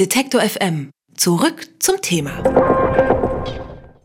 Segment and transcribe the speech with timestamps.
[0.00, 0.90] Detektor FM.
[1.16, 2.32] Zurück zum Thema.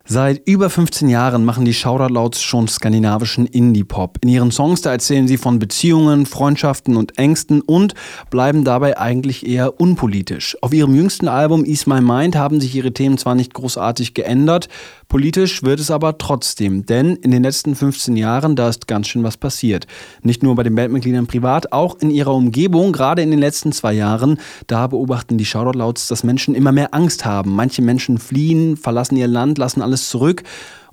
[0.05, 4.19] Seit über 15 Jahren machen die Shoutout-Louds schon skandinavischen Indie-Pop.
[4.21, 7.95] In ihren Songs da erzählen sie von Beziehungen, Freundschaften und Ängsten und
[8.29, 10.55] bleiben dabei eigentlich eher unpolitisch.
[10.61, 14.69] Auf ihrem jüngsten Album Ease My Mind haben sich ihre Themen zwar nicht großartig geändert,
[15.09, 19.23] politisch wird es aber trotzdem, denn in den letzten 15 Jahren da ist ganz schön
[19.23, 19.85] was passiert.
[20.23, 23.93] Nicht nur bei den Bandmitgliedern privat, auch in ihrer Umgebung, gerade in den letzten zwei
[23.93, 27.53] Jahren, da beobachten die Shoutout-Louds, dass Menschen immer mehr Angst haben.
[27.53, 30.43] Manche Menschen fliehen, verlassen ihr Land, lassen alles alles zurück.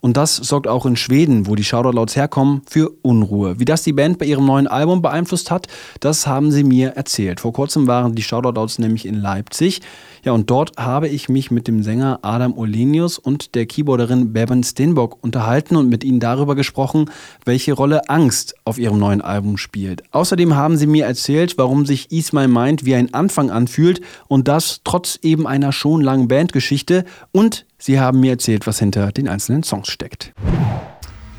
[0.00, 3.58] Und das sorgt auch in Schweden, wo die Shoutout-Louds herkommen, für Unruhe.
[3.58, 5.66] Wie das die Band bei ihrem neuen Album beeinflusst hat,
[6.00, 7.40] das haben sie mir erzählt.
[7.40, 9.80] Vor kurzem waren die Shoutout-Louds nämlich in Leipzig.
[10.24, 14.64] Ja, und dort habe ich mich mit dem Sänger Adam Olenius und der Keyboarderin Bevan
[14.64, 17.10] Stenbock unterhalten und mit ihnen darüber gesprochen,
[17.44, 20.02] welche Rolle Angst auf ihrem neuen Album spielt.
[20.12, 24.48] Außerdem haben sie mir erzählt, warum sich Ease My Mind wie ein Anfang anfühlt und
[24.48, 29.28] das trotz eben einer schon langen Bandgeschichte und sie haben mir erzählt, was hinter den
[29.28, 30.32] einzelnen Songs steckt.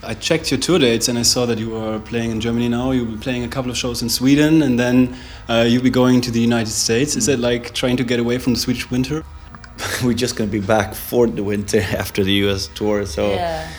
[0.03, 2.93] I checked your tour dates and I saw that you were playing in Germany now.
[2.93, 5.15] You'll be playing a couple of shows in Sweden and then
[5.49, 7.17] uh, you'll be going to the United States.
[7.17, 9.25] Is it like trying to get away from the Swedish winter?
[10.03, 13.05] We're just going to be back for the winter after the US tour.
[13.05, 13.69] So, yeah.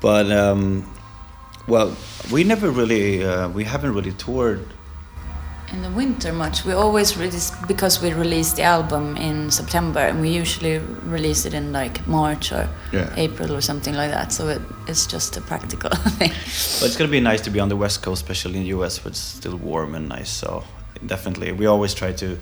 [0.00, 0.90] but um,
[1.68, 1.94] well,
[2.32, 4.66] we never really, uh, we haven't really toured
[5.74, 6.64] in the winter much.
[6.64, 10.78] We always release because we release the album in September, and we usually
[11.16, 13.12] release it in like March or yeah.
[13.16, 14.32] April or something like that.
[14.32, 16.30] So it, it's just a practical thing.
[16.78, 19.04] But it's gonna be nice to be on the west coast, especially in the US,
[19.04, 20.30] where it's still warm and nice.
[20.30, 20.64] So
[21.04, 22.38] definitely, we always try to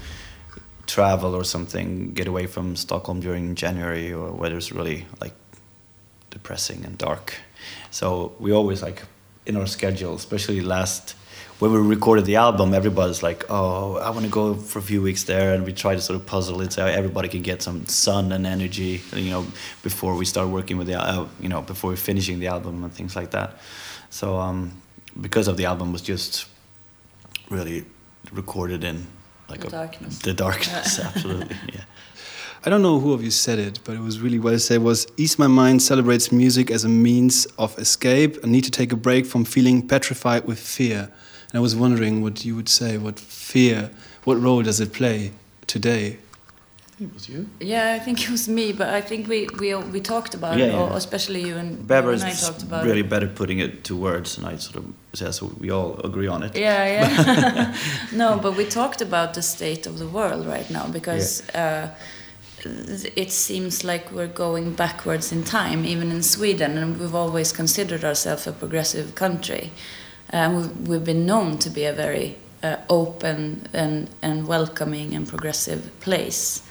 [0.87, 5.35] travel or something, get away from Stockholm during January or where it's really like
[6.31, 7.35] depressing and dark.
[7.91, 9.03] So we always like
[9.47, 11.15] in our schedule, especially last
[11.63, 15.01] when we recorded the album, everybody's like, "Oh, I want to go for a few
[15.01, 17.87] weeks there," and we try to sort of puzzle it so everybody can get some
[17.87, 19.47] sun and energy, you know,
[19.85, 22.93] before we start working with the, uh, you know, before we're finishing the album and
[22.93, 23.59] things like that.
[24.11, 24.73] So um,
[25.21, 26.47] because of the album was just
[27.49, 27.85] really
[28.33, 29.07] recorded in
[29.49, 30.19] like the a, darkness.
[30.19, 31.85] The darkness, absolutely, yeah.
[32.65, 34.83] I don't know who of you said it, but it was really well said.
[34.83, 38.91] Was Ease My Mind celebrates music as a means of escape, a need to take
[38.91, 41.13] a break from feeling petrified with fear.
[41.53, 42.97] And I was wondering what you would say.
[42.97, 43.91] What fear?
[44.25, 45.33] What role does it play
[45.67, 46.19] today?
[46.99, 47.49] It was you.
[47.61, 50.67] Yeah, I think it was me, but I think we we we talked about yeah,
[50.67, 50.97] it, yeah.
[50.97, 53.09] especially you and, Bever's and I talked about really it.
[53.09, 56.43] better putting it to words, and I sort of says so we all agree on
[56.43, 56.57] it.
[56.57, 57.77] Yeah, yeah.
[58.13, 61.43] no, but we talked about the state of the world right now because.
[61.55, 61.91] Yeah.
[61.91, 61.95] Uh,
[63.17, 68.05] it seems like we're going backwards in time, even in Sweden, and we've always considered
[68.05, 69.73] ourselves a progressive country.
[70.33, 75.29] Um, we've, we've, been known to be a very uh, open and, and welcoming and
[75.29, 76.63] progressive place.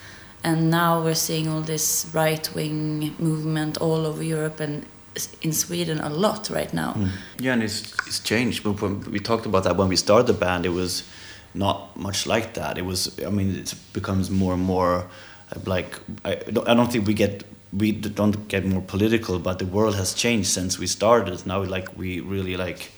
[0.44, 4.86] And now we're seeing all this right wing movement all over Europe and
[5.42, 6.94] in Sweden a lot right now.
[6.94, 7.10] Mm.
[7.40, 8.64] Yeah, and it's, it's changed.
[8.64, 11.04] When we talked about that when we started the band, it was
[11.54, 12.78] not much like that.
[12.78, 15.08] It was, I mean, it becomes more and more
[15.56, 19.60] uh, like, I don't, I don't think we get we don't get more political but
[19.60, 22.92] the world has changed since we started now like we really like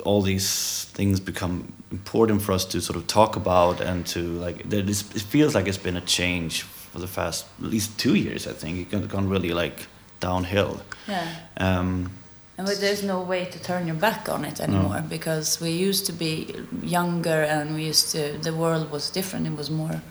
[0.00, 4.72] all these things become important for us to sort of talk about and to like
[4.72, 8.52] it feels like it's been a change for the past at least two years i
[8.52, 8.92] think.
[8.92, 9.86] It's gone really like
[10.20, 10.82] downhill.
[11.08, 11.26] Yeah.
[11.56, 12.12] Um,
[12.58, 15.06] and there's no way to turn your back on it anymore no.
[15.08, 19.46] because we used to be younger and we used to the world was different.
[19.46, 20.02] It was more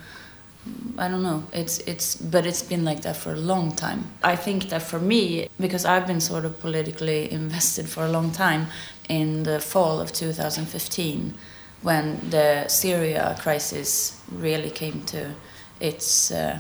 [0.98, 1.44] I don't know.
[1.54, 4.12] It's it's but it's been like that for a long time.
[4.24, 8.32] I think that for me, because I've been sort of politically invested for a long
[8.32, 8.68] time,
[9.08, 11.34] in the fall of 2015,
[11.82, 15.34] when the Syria crisis really came to
[15.80, 16.60] its uh,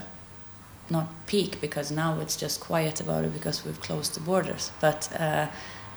[0.89, 5.09] not peak, because now it's just quiet about it because we've closed the borders, but.
[5.19, 5.47] Uh,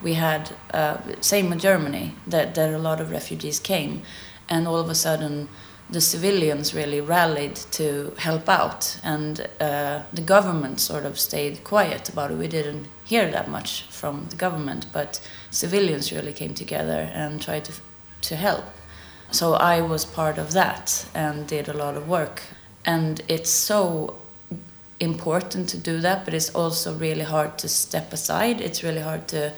[0.02, 4.02] we had uh, same with Germany that, that a lot of refugees came,
[4.48, 5.48] and all of a sudden
[5.92, 12.08] the civilians really rallied to help out, and uh, the government sort of stayed quiet
[12.08, 12.38] about it.
[12.38, 17.66] We didn't hear that much from the government, but civilians really came together and tried
[17.66, 17.72] to,
[18.22, 18.64] to help.
[19.30, 22.42] So I was part of that and did a lot of work.
[22.86, 24.16] And it's so
[24.98, 28.62] important to do that, but it's also really hard to step aside.
[28.62, 29.52] It's really hard to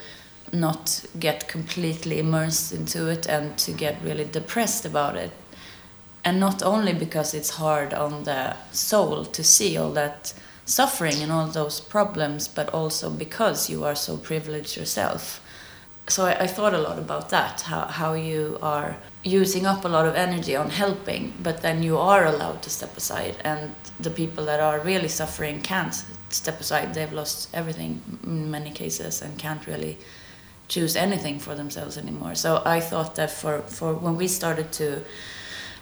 [0.53, 5.31] not get completely immersed into it and to get really depressed about it
[6.25, 10.33] and not only because it's hard on the soul to see all that
[10.65, 15.41] suffering and all those problems, but also because you are so privileged yourself.
[16.09, 19.89] so I, I, thought a lot about that how, how you are using up a
[19.89, 24.11] lot of energy on helping but then you are allowed to step aside and the
[24.11, 25.95] people that are really suffering can't
[26.29, 29.97] step aside they've lost everything in many cases and can't really
[30.69, 35.03] choose anything for themselves anymore so i thought that for, for when we started to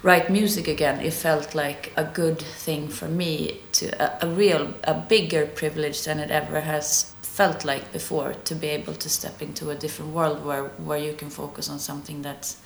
[0.02, 4.74] write music again it felt like a good thing for me to a, a real
[4.84, 9.40] a bigger privilege than it ever has felt like before to be able to step
[9.40, 12.56] into a different world where where you can focus on something that's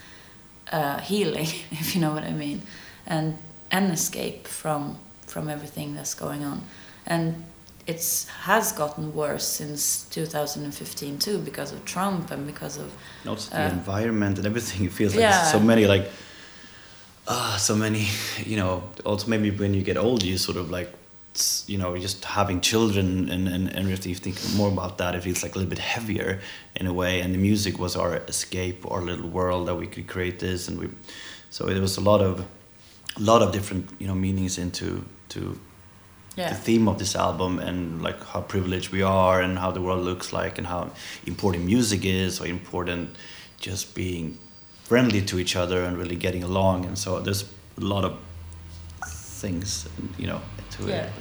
[0.72, 2.62] uh, healing, if you know what I mean,
[3.06, 3.38] and
[3.70, 6.62] an escape from from everything that's going on,
[7.06, 7.44] and
[7.86, 12.92] it has gotten worse since 2015 too because of Trump and because of
[13.24, 14.86] not the uh, environment and everything.
[14.86, 15.44] It feels like yeah.
[15.44, 16.10] so many like
[17.28, 18.06] ah so many
[18.44, 20.92] you know also maybe when you get old you sort of like
[21.66, 25.22] you know just having children and, and, and if you think more about that it
[25.22, 26.40] feels like a little bit heavier
[26.76, 30.06] in a way and the music was our escape our little world that we could
[30.06, 30.88] create this and we
[31.50, 32.40] so it was a lot of
[33.16, 35.58] a lot of different you know meanings into to
[36.36, 36.50] yeah.
[36.50, 40.04] the theme of this album and like how privileged we are and how the world
[40.04, 40.90] looks like and how
[41.26, 43.14] important music is or important
[43.58, 44.38] just being
[44.88, 47.42] friendly to each other and really getting along and so there's
[47.78, 48.12] a lot of
[49.06, 49.88] things
[50.18, 50.40] you know
[50.70, 51.06] to yeah.
[51.06, 51.12] it.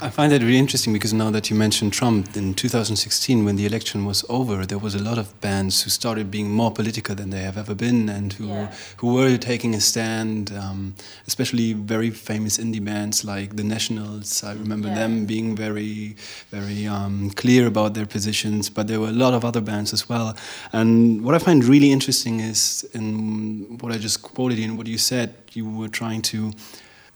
[0.00, 3.66] I find that really interesting because now that you mentioned Trump, in 2016, when the
[3.66, 7.30] election was over, there was a lot of bands who started being more political than
[7.30, 8.72] they have ever been, and who yeah.
[8.98, 10.52] who were taking a stand.
[10.52, 10.94] Um,
[11.26, 14.44] especially very famous indie bands like the Nationals.
[14.44, 14.94] I remember yeah.
[14.94, 16.16] them being very,
[16.50, 18.70] very um, clear about their positions.
[18.70, 20.36] But there were a lot of other bands as well.
[20.72, 24.98] And what I find really interesting is, in what I just quoted in what you
[24.98, 26.52] said, you were trying to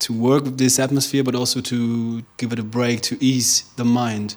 [0.03, 3.85] to work with this atmosphere, but also to give it a break, to ease the
[3.85, 4.37] mind.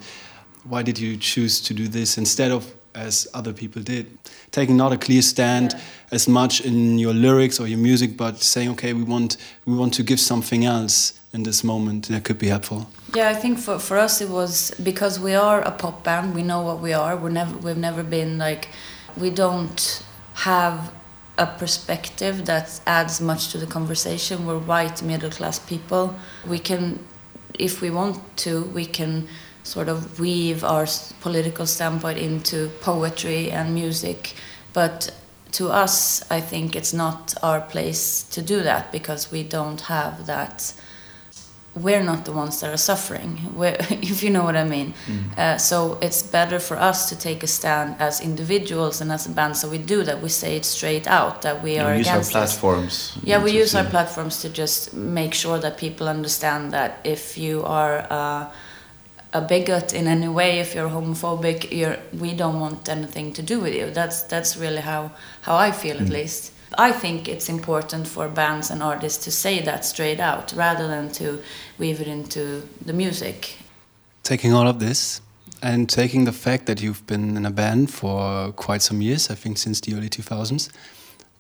[0.64, 4.18] Why did you choose to do this instead of as other people did,
[4.52, 5.80] taking not a clear stand yeah.
[6.12, 9.94] as much in your lyrics or your music, but saying, okay, we want we want
[9.94, 12.90] to give something else in this moment that could be helpful.
[13.14, 16.34] Yeah, I think for, for us it was because we are a pop band.
[16.34, 17.18] We know what we are.
[17.18, 18.70] We're never we've never been like
[19.18, 20.04] we don't
[20.36, 20.92] have
[21.38, 24.46] a perspective that adds much to the conversation.
[24.46, 26.16] We're white middle class people.
[26.48, 27.00] We can,
[27.60, 29.28] if we want to, we can
[29.64, 30.86] sort of weave our
[31.22, 34.36] political standpoint into poetry and music.
[34.74, 35.12] But
[35.54, 40.28] to us, I think it's not our place to do that because we don't have
[40.28, 40.74] that
[41.76, 43.38] we're not the ones that are suffering,
[44.02, 44.94] if you know what I mean.
[45.08, 45.38] Mm.
[45.38, 49.30] Uh, so it's better for us to take a stand as individuals and as a
[49.30, 49.58] band.
[49.58, 50.22] So we do that.
[50.22, 53.18] We say it straight out that we are use against our platforms.
[53.24, 57.64] Yeah, we use our platforms to just make sure that people understand that if you
[57.64, 58.52] are uh,
[59.34, 63.60] a bigot in any way, if you're homophobic, you're, we don't want anything to do
[63.60, 63.92] with you.
[63.92, 65.12] That's that's really how
[65.42, 66.04] how I feel mm.
[66.04, 66.54] at least.
[66.78, 71.12] I think it's important for bands and artists to say that straight out rather than
[71.14, 71.42] to
[71.78, 73.58] weave it into the music.
[74.24, 75.22] Taking all of this
[75.62, 79.36] and taking the fact that you've been in a band for quite some years, I
[79.36, 80.70] think since the early 2000s,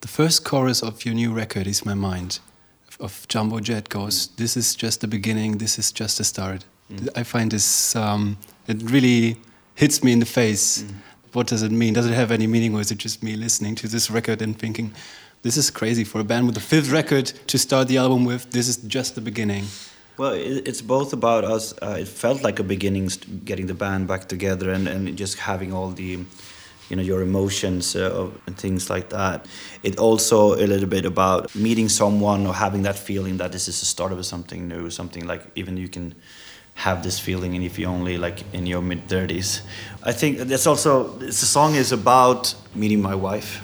[0.01, 2.39] the first chorus of your new record, is My Mind,
[2.99, 6.65] of Jumbo Jet goes, This is just the beginning, this is just the start.
[6.91, 7.09] Mm.
[7.15, 9.37] I find this, um, it really
[9.73, 10.83] hits me in the face.
[10.83, 10.93] Mm.
[11.33, 11.93] What does it mean?
[11.93, 14.57] Does it have any meaning, or is it just me listening to this record and
[14.57, 14.93] thinking,
[15.45, 18.49] this is crazy for a band with the fifth record to start the album with.
[18.49, 19.65] This is just the beginning.
[20.17, 21.71] Well, it's both about us.
[21.83, 23.11] Uh, it felt like a beginning,
[23.45, 26.25] getting the band back together and, and just having all the,
[26.89, 29.45] you know, your emotions uh, and things like that.
[29.83, 33.79] It also a little bit about meeting someone or having that feeling that this is
[33.79, 36.15] the start of something new, something like even you can
[36.73, 39.61] have this feeling and if you only like in your mid 30s
[40.03, 43.61] i think that's also the song is about meeting my wife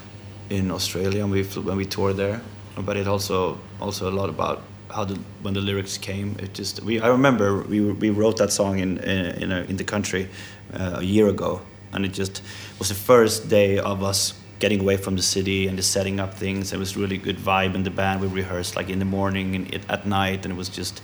[0.52, 2.40] in Australia when we when we toured there.
[2.76, 6.36] But it also also a lot about how the when the lyrics came.
[6.38, 9.76] It just we I remember we we wrote that song in in in, a, in
[9.76, 10.28] the country
[10.74, 11.60] uh, a year ago,
[11.92, 12.42] and it just
[12.78, 16.34] was the first day of us getting away from the city and just setting up
[16.34, 16.72] things.
[16.72, 18.20] It was really good vibe in the band.
[18.20, 21.02] We rehearsed like in the morning and at night, and it was just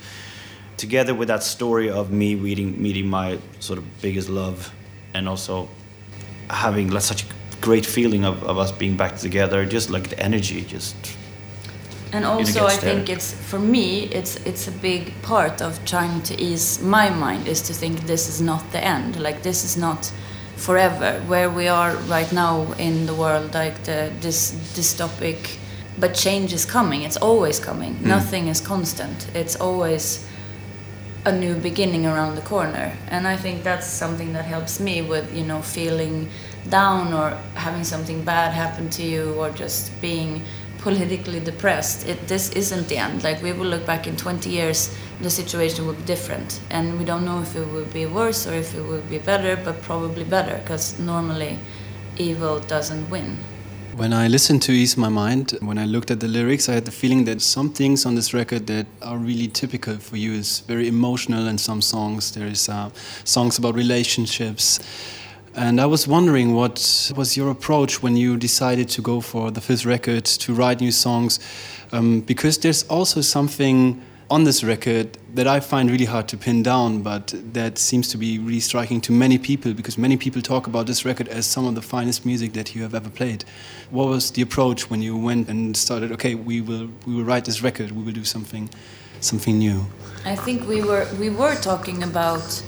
[0.77, 4.73] together with that story of me meeting meeting my sort of biggest love,
[5.15, 5.69] and also
[6.51, 7.25] having like, such
[7.61, 10.97] great feeling of, of us being back together just like the energy just
[12.13, 12.79] and also i there.
[12.79, 17.47] think it's for me it's it's a big part of trying to ease my mind
[17.47, 19.21] is to think this is not the end.
[19.21, 20.13] Like this is not
[20.57, 21.21] forever.
[21.27, 25.59] Where we are right now in the world like the this dystopic
[25.99, 27.03] but change is coming.
[27.03, 27.95] It's always coming.
[27.97, 28.07] Mm.
[28.07, 29.27] nothing is constant.
[29.35, 30.25] It's always
[31.25, 32.97] a new beginning around the corner.
[33.09, 36.29] And i think that's something that helps me with you know feeling
[36.71, 40.43] down or having something bad happen to you or just being
[40.79, 44.97] politically depressed it this isn't the end like we will look back in 20 years
[45.21, 48.55] the situation will be different and we don't know if it will be worse or
[48.55, 51.59] if it will be better but probably better because normally
[52.17, 53.37] evil doesn't win
[53.99, 56.85] when I listened to Ease My Mind, when I looked at the lyrics, I had
[56.85, 60.61] the feeling that some things on this record that are really typical for you is
[60.61, 62.31] very emotional in some songs.
[62.31, 62.91] There is uh,
[63.25, 64.79] songs about relationships.
[65.59, 69.61] And I was wondering what was your approach when you decided to go for the
[69.61, 71.41] fifth record to write new songs?
[71.91, 74.01] Um, because there's also something
[74.31, 78.17] on this record that I find really hard to pin down, but that seems to
[78.17, 81.67] be really striking to many people because many people talk about this record as some
[81.67, 83.45] of the finest music that you have ever played.
[83.91, 86.13] What was the approach when you went and started?
[86.13, 87.91] Okay, we will we will write this record.
[87.91, 88.71] We will do something
[89.19, 89.85] something new.
[90.25, 92.63] I think we were we were talking about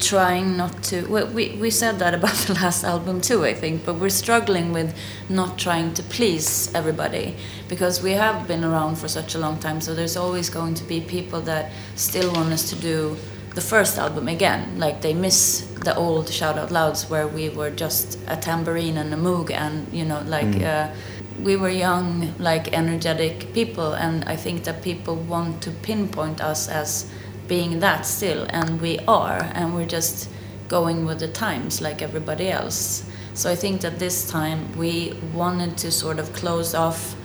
[0.00, 3.84] trying not to well, we, we said that about the last album too i think
[3.84, 4.94] but we're struggling with
[5.28, 7.36] not trying to please everybody
[7.68, 9.80] because we have been around for such a long time.
[9.80, 13.16] So there's always going to be people that still want us to do
[13.54, 14.78] the first album again.
[14.78, 19.12] Like they miss the old shout out louds where we were just a tambourine and
[19.12, 20.64] a moog and you know like mm.
[20.64, 20.94] uh,
[21.42, 23.92] we were young like energetic people.
[23.94, 27.10] And i think that people want to pinpoint us as
[27.48, 30.28] being that still, and we are, and we're just
[30.68, 33.04] going with the times like everybody else.
[33.34, 37.16] So I think that this time we wanted to sort of close off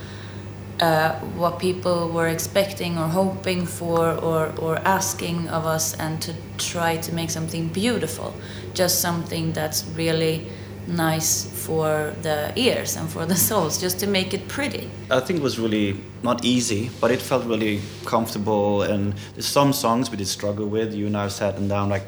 [0.79, 6.33] uh, what people were expecting or hoping for or, or asking of us and to
[6.57, 8.33] try to make something beautiful,
[8.73, 10.47] just something that's really
[10.89, 14.89] nice for the ears and for the souls, just to make it pretty.
[15.10, 18.84] I think it was really not easy, but it felt really comfortable.
[18.84, 20.93] And there's some songs we did struggle with.
[20.93, 22.05] You and I sat and down like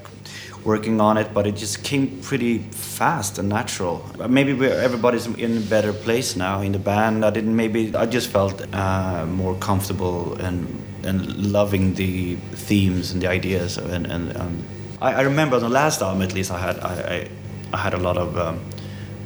[0.64, 4.06] working on it, but it just came pretty fast and natural.
[4.30, 7.26] Maybe we, everybody's in a better place now in the band.
[7.26, 7.56] I didn't.
[7.56, 10.68] Maybe I just felt uh, more comfortable and
[11.04, 13.78] and loving the themes and the ideas.
[13.78, 14.64] And, and um,
[15.02, 17.30] I, I, remember on the last album, at least, I had I, I,
[17.74, 18.38] I had a lot of.
[18.38, 18.60] Um,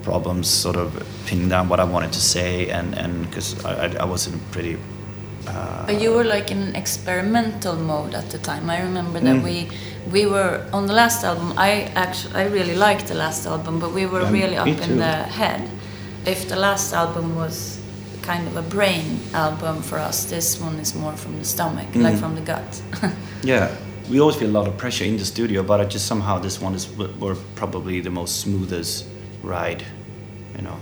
[0.05, 3.87] problems sort of pinning down what I wanted to say and and because I, I,
[4.01, 4.77] I was in pretty
[5.47, 8.69] uh, but you were like in an experimental mode at the time.
[8.69, 9.43] I remember that mm.
[9.43, 9.69] we
[10.11, 11.53] we were on the last album.
[11.57, 14.97] I actually I really liked the last album, but we were yeah, really up in
[14.97, 15.69] the head.
[16.25, 17.79] If the last album was
[18.23, 22.01] kind of a brain album for us, this one is more from the stomach, mm.
[22.01, 22.81] like from the gut.
[23.43, 23.69] yeah,
[24.09, 26.61] we always feel a lot of pressure in the studio, but I just somehow this
[26.61, 29.05] one is were probably the most smoothest
[29.41, 29.83] ride,
[30.55, 30.77] you know.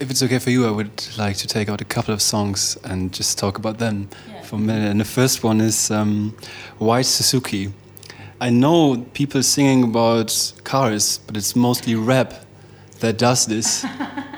[0.00, 2.78] If it's okay for you, I would like to take out a couple of songs
[2.84, 4.42] and just talk about them yeah.
[4.42, 4.90] for a minute.
[4.90, 6.36] And the first one is um,
[6.78, 7.72] White Suzuki.
[8.40, 12.32] I know people singing about cars, but it's mostly rap
[13.00, 13.84] that does this.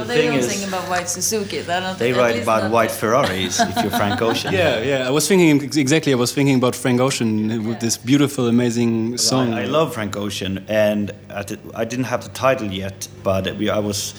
[0.00, 1.60] Well, the they don't is, sing about white Suzuki.
[1.60, 4.50] They write about white Ferraris if you're Frank Ocean.
[4.52, 5.06] Yeah, yeah.
[5.06, 6.12] I was thinking exactly.
[6.12, 7.78] I was thinking about Frank Ocean with yeah.
[7.80, 9.52] this beautiful, amazing song.
[9.52, 13.78] I, I, love Frank Ocean, and I didn't have the title yet, but we, I
[13.78, 14.14] was.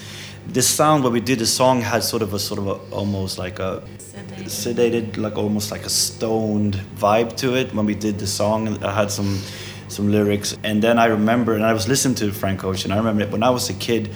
[0.48, 3.38] This sound where we did the song had sort of a sort of a, almost
[3.38, 4.46] like a sedated.
[4.46, 7.74] sedated, like almost like a stoned vibe to it.
[7.74, 9.40] When we did the song, I had some
[9.88, 12.92] some lyrics, and then I remember, and I was listening to Frank Ocean.
[12.92, 14.10] I remember when I was a kid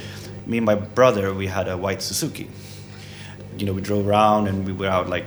[0.46, 2.48] me and my brother, we had a white Suzuki.
[3.58, 5.26] You know, we drove around and we were out like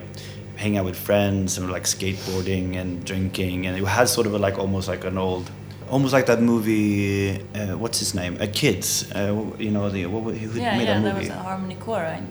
[0.57, 4.39] hanging out with friends and like skateboarding and drinking, and it had sort of a,
[4.39, 5.51] like almost like an old,
[5.91, 7.41] almost like that movie.
[7.55, 8.37] Uh, what's his name?
[8.41, 9.11] A uh, Kids.
[9.13, 11.29] Uh, you know the what, who yeah, made yeah, that movie?
[11.29, 12.27] that was a Harmony Korine.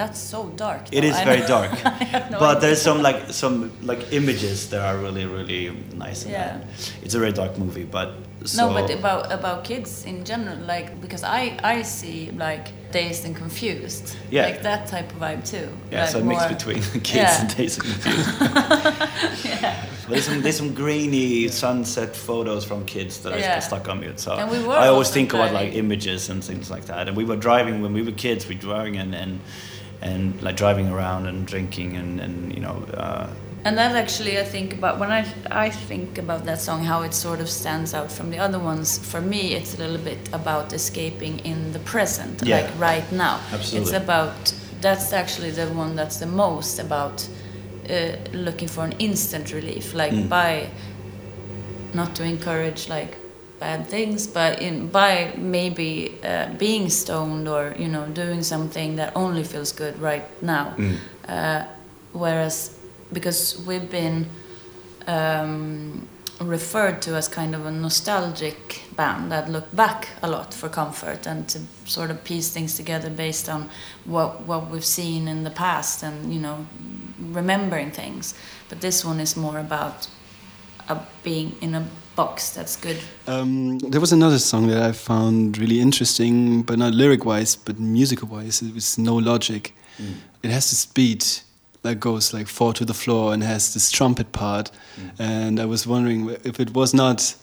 [0.00, 0.88] That's so dark.
[0.88, 0.96] Though.
[0.96, 1.72] It is very dark,
[2.30, 2.60] no but idea.
[2.60, 6.24] there's some like some like images that are really really nice.
[6.24, 6.64] yeah,
[7.02, 8.14] it's a very dark movie, but
[8.46, 13.26] so no, but about about kids in general, like because I I see like dazed
[13.26, 15.68] and confused, yeah, like that type of vibe too.
[15.90, 16.80] Yeah, like so a mix between
[17.10, 17.40] kids yeah.
[17.40, 19.44] and dazed and confused.
[19.44, 19.86] yeah.
[20.08, 23.58] There's some there's some grainy sunset photos from kids that yeah.
[23.58, 24.12] are stuck on me.
[24.16, 27.06] So we I always think about like images and things like that.
[27.08, 28.48] And we were driving when we were kids.
[28.48, 29.40] We were driving and and
[30.02, 32.84] and like driving around and drinking and and you know.
[32.94, 33.28] Uh,
[33.64, 37.12] and that actually i think about when i i think about that song how it
[37.12, 40.72] sort of stands out from the other ones for me it's a little bit about
[40.72, 42.60] escaping in the present yeah.
[42.60, 43.80] like right now Absolutely.
[43.80, 47.28] it's about that's actually the one that's the most about
[47.90, 50.28] uh, looking for an instant relief like mm.
[50.28, 50.70] by
[51.92, 53.19] not to encourage like
[53.60, 59.12] bad things but in by maybe uh, being stoned or you know doing something that
[59.14, 60.96] only feels good right now mm.
[61.28, 61.64] uh,
[62.12, 62.78] whereas
[63.12, 64.26] because we've been
[65.06, 66.08] um,
[66.40, 71.26] referred to as kind of a nostalgic band that look back a lot for comfort
[71.26, 73.68] and to sort of piece things together based on
[74.06, 76.66] what what we've seen in the past and you know
[77.20, 78.34] remembering things.
[78.68, 80.08] But this one is more about
[80.88, 81.86] a being in a
[82.16, 82.98] box that's good.
[83.26, 87.78] Um, there was another song that I found really interesting, but not lyric wise, but
[87.78, 88.62] musical wise.
[88.62, 89.74] It was No Logic.
[89.98, 90.14] Mm.
[90.42, 91.42] It has this beat
[91.82, 94.70] that goes like four to the floor and has this trumpet part.
[94.96, 95.20] Mm.
[95.20, 97.34] And I was wondering if it was not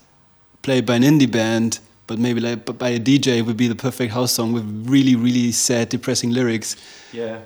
[0.62, 3.76] played by an indie band, but maybe like by a DJ, it would be the
[3.76, 6.76] perfect house song with really, really sad, depressing lyrics.
[7.12, 7.40] Yeah.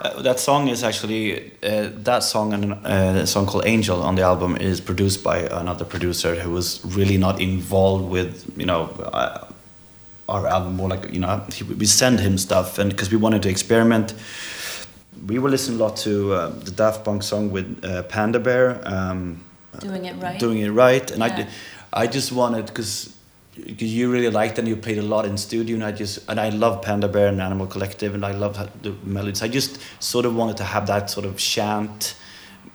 [0.00, 4.14] Uh, that song is actually uh, that song and uh, a song called Angel on
[4.14, 8.90] the album is produced by another producer who was really not involved with you know
[9.12, 9.46] uh,
[10.28, 13.42] our album more like you know he, we send him stuff and because we wanted
[13.42, 14.12] to experiment
[15.26, 18.80] we were listening a lot to uh, the Daft Punk song with uh, Panda Bear.
[18.84, 19.44] Um,
[19.80, 20.38] doing it right.
[20.38, 21.48] Doing it right, and yeah.
[21.92, 23.15] I, I just wanted because
[23.64, 26.38] because you really liked and you played a lot in studio, and I just and
[26.38, 29.42] I love Panda Bear and Animal Collective, and I love the melodies.
[29.42, 32.16] I just sort of wanted to have that sort of chant,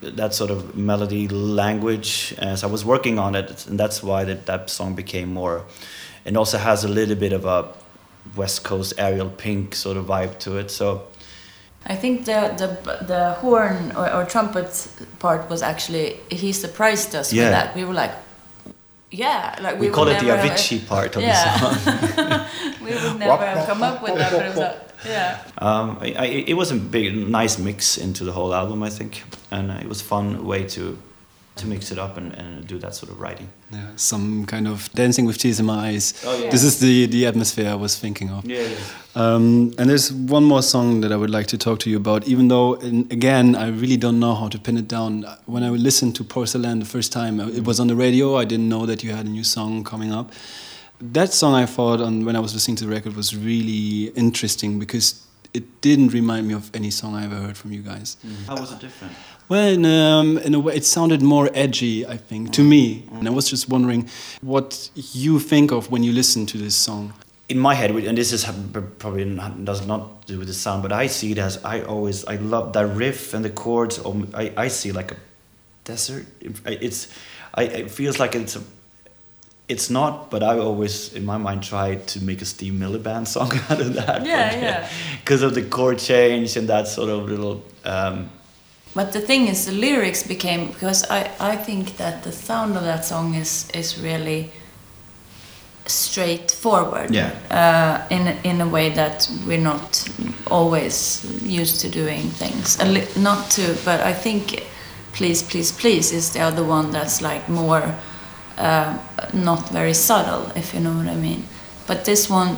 [0.01, 2.33] that sort of melody language.
[2.39, 5.65] As I was working on it, and that's why that that song became more,
[6.25, 7.67] and also has a little bit of a
[8.35, 10.71] West Coast Ariel Pink sort of vibe to it.
[10.71, 11.07] So
[11.85, 14.88] I think the the the horn or, or trumpet
[15.19, 17.43] part was actually he surprised us yeah.
[17.43, 17.75] with that.
[17.75, 18.13] We were like,
[19.11, 21.57] yeah, like we, we call it the Avicii have, part of yeah.
[21.59, 22.77] the song.
[22.81, 25.43] we would never have come up with that, but it was yeah.
[25.57, 29.23] Um, I, I, it was a big, nice mix into the whole album, I think,
[29.49, 30.97] and it was a fun way to
[31.61, 33.49] to mix it up and, and do that sort of writing.
[33.71, 36.13] Yeah, some kind of dancing with tears in my eyes.
[36.25, 36.49] Oh, yeah.
[36.49, 38.45] This is the, the atmosphere I was thinking of.
[38.45, 38.77] Yeah, yeah.
[39.15, 42.27] Um, and there's one more song that I would like to talk to you about,
[42.27, 45.25] even though, in, again, I really don't know how to pin it down.
[45.45, 48.37] When I listened to Porcelain the first time, uh, it was on the radio.
[48.37, 50.31] I didn't know that you had a new song coming up.
[50.99, 54.79] That song I thought on when I was listening to the record was really interesting
[54.79, 58.17] because it didn't remind me of any song I ever heard from you guys.
[58.25, 58.45] Mm.
[58.45, 59.13] How was it different?
[59.51, 63.03] Well, in, um, in, a way, it sounded more edgy, I think, to me.
[63.12, 67.14] And I was just wondering what you think of when you listen to this song.
[67.50, 68.46] In my head, and this is
[68.98, 72.24] probably not, does not do with the sound, but I see it as I always
[72.24, 74.00] I love that riff and the chords.
[74.33, 75.18] I, I see like a
[75.83, 76.27] desert.
[76.40, 77.14] It's
[77.53, 78.61] I it feels like it's a
[79.68, 83.27] it's not, but I always, in my mind, try to make a Steve Miller Band
[83.27, 84.25] song out of that.
[84.25, 84.90] Yeah, yeah.
[85.20, 88.29] Because of the chord change and that sort of little um,
[88.93, 92.83] but the thing is the lyrics became because I, I think that the sound of
[92.83, 94.51] that song is is really
[95.85, 97.13] straightforward.
[97.13, 97.31] Yeah.
[97.49, 100.09] uh, in in a way that we're not
[100.47, 102.77] always used to doing things.
[103.15, 104.63] Not to but I think
[105.13, 107.95] please please please is the other one that's like more
[108.57, 108.97] uh,
[109.33, 111.43] not very subtle if you know what I mean.
[111.87, 112.57] But this one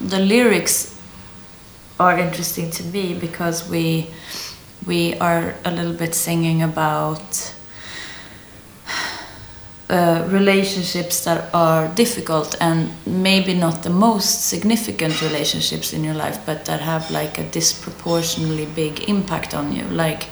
[0.00, 0.94] the lyrics
[1.98, 4.06] are interesting to me because we
[4.86, 7.52] we are a little bit singing about
[9.88, 16.38] uh, relationships that are difficult and maybe not the most significant relationships in your life,
[16.46, 20.28] but that have like a disproportionately big impact on you, like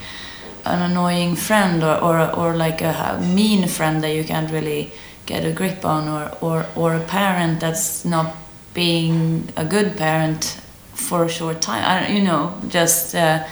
[0.65, 4.93] an annoying friend or, or, or like a mean friend that you can't really
[5.27, 8.35] get a grip on, or, or, or a parent that's not
[8.73, 10.61] being a good parent
[10.95, 11.85] for a short time.
[11.85, 13.15] I, you know, just.
[13.15, 13.45] Uh,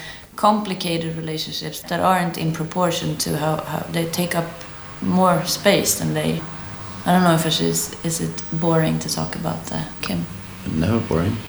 [0.43, 4.51] complicated relationships that aren't in proportion to how, how they take up
[5.01, 6.33] more space than they.
[7.07, 7.97] I don't know if it is.
[8.05, 10.27] Is it boring to talk about that, Kim?
[10.67, 11.37] Never boring.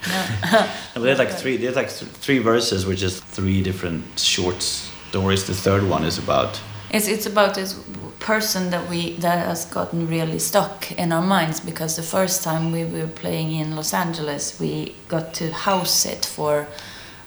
[0.96, 1.02] No.
[1.04, 1.58] there's like three.
[1.58, 4.04] There's like th three verses, which is three different
[4.34, 4.62] short
[5.10, 5.42] stories.
[5.52, 6.52] The third one is about.
[6.96, 7.72] It's it's about this
[8.20, 12.64] person that we that has gotten really stuck in our minds because the first time
[12.78, 14.74] we were playing in Los Angeles, we
[15.08, 16.68] got to house it for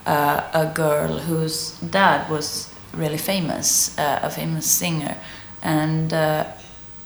[0.07, 5.17] uh, a girl whose dad was really famous, uh, a famous singer,
[5.63, 6.47] and uh,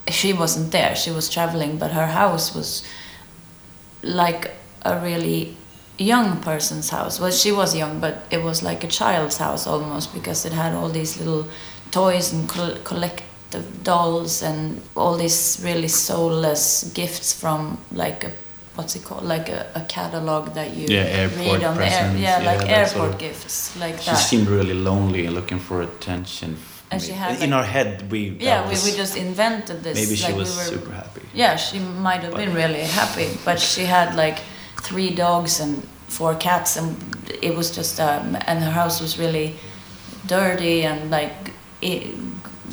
[0.09, 0.95] she wasn't there.
[0.95, 2.85] She was traveling, but her house was
[4.03, 5.57] like a really
[5.99, 7.21] young person's house.
[7.21, 10.75] Well, she was young, but it was like a child's house almost because it had
[10.75, 11.47] all these little
[11.91, 18.33] toys and collective dolls and all these really soulless gifts from like a
[18.81, 19.25] what's it called?
[19.25, 22.19] Like a, a catalog that you yeah, read on presents.
[22.19, 24.17] the air yeah, like airport sort of, gifts like she that.
[24.19, 26.57] she seemed really lonely and looking for attention
[26.91, 30.17] and she had in like, our head we yeah we, we just invented this maybe
[30.17, 31.23] she like was we were, super happy.
[31.35, 34.39] Yeah she might have but been really happy but she had like
[34.89, 35.73] three dogs and
[36.17, 36.89] four cats and
[37.43, 39.49] it was just um, and her house was really
[40.27, 41.37] dirty and like
[41.83, 42.03] it,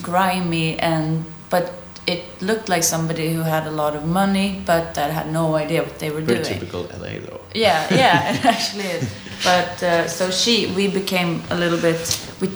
[0.02, 1.66] grimy and but
[2.08, 5.84] it looked like somebody who had a lot of money, but that had no idea
[5.84, 6.60] what they were Very doing.
[6.60, 7.42] typical LA though.
[7.54, 9.14] Yeah, yeah, it actually is.
[9.44, 12.00] But uh, so she, we became a little bit.
[12.42, 12.50] We,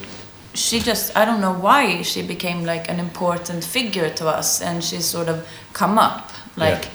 [0.53, 4.83] she just, I don't know why she became like an important figure to us, and
[4.83, 6.85] she sort of come up like.
[6.85, 6.89] Yeah.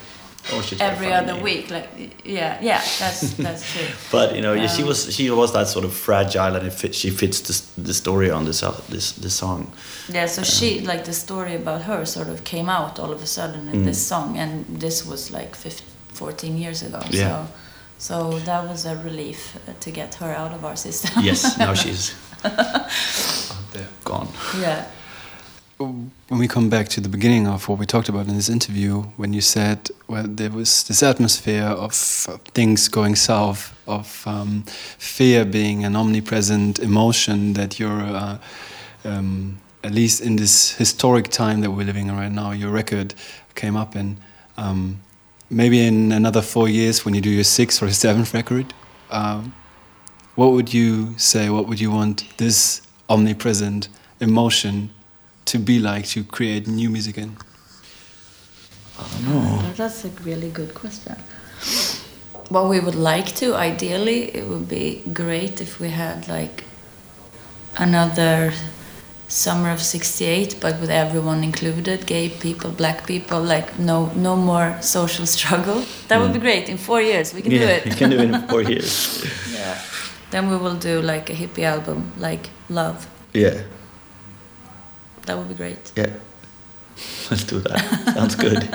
[0.52, 1.30] Oh, she's every funny.
[1.30, 1.88] other week like
[2.24, 5.66] yeah yeah that's that's true But you know, yeah, she Um, was she was that
[5.68, 9.12] sort of fragile, and it fit, she fits the, the story on this uh, this
[9.12, 9.72] this song.
[10.08, 13.26] yeah so she like the story about her sort of came out all of a
[13.26, 13.84] sudden in Mm.
[13.84, 17.46] this song and this was like 15, 14 years ago Yeah.
[17.98, 21.56] so so that was a relief uh, to get her out of our system Yes,
[21.58, 23.88] now she's out there.
[24.04, 24.28] gone.
[24.60, 24.84] yeah
[25.78, 29.02] When we come back to the beginning of what we talked about in this interview,
[29.18, 31.92] when you said, well, there was this atmosphere of
[32.54, 34.62] things going south, of um,
[34.98, 38.38] fear being an omnipresent emotion that you're, uh,
[39.04, 43.14] um, at least in this historic time that we're living in right now, your record
[43.54, 44.18] came up in.
[44.56, 45.00] Um,
[45.50, 48.72] maybe in another four years, when you do your sixth or seventh record,
[49.10, 49.54] um,
[50.36, 51.48] what would you say?
[51.50, 53.88] What would you want this omnipresent
[54.20, 54.90] emotion
[55.46, 57.36] to be like to create new music in?
[58.98, 61.16] Uh, That's a really good question.
[62.48, 66.64] What we would like to, ideally, it would be great if we had like
[67.76, 68.52] another
[69.28, 74.76] summer of 68 but with everyone included gay people black people like no no more
[74.80, 75.84] social struggle.
[76.08, 76.68] That would be great.
[76.68, 77.86] In four years we can do it.
[77.90, 79.24] you can do it in four years.
[79.52, 79.78] yeah.
[80.30, 83.06] Then we will do like a hippie album like love.
[83.34, 83.62] Yeah,
[85.26, 85.92] that would be great.
[85.96, 86.10] Yeah.
[87.30, 88.14] Let's do that.
[88.14, 88.62] Sounds good.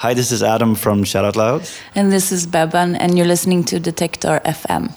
[0.00, 1.62] Hi, this is Adam from Shout Out Loud.
[1.94, 4.90] and this is Beban and you're listening to detector fm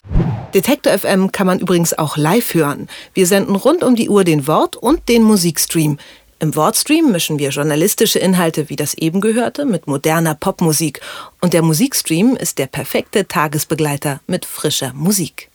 [0.54, 2.88] Detektor FM kann man übrigens auch live hören.
[3.14, 5.98] Wir senden rund um die Uhr den Wort- und den Musikstream.
[6.40, 11.02] Im Wortstream mischen wir journalistische Inhalte wie das eben gehörte mit moderner Popmusik.
[11.42, 15.50] Und der Musikstream ist der perfekte Tagesbegleiter mit frischer Musik.